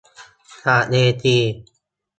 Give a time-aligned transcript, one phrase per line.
[0.65, 1.37] จากเวที